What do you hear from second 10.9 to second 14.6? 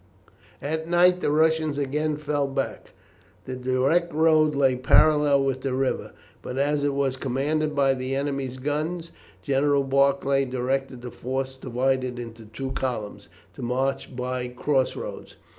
the force, divided into two columns, to march by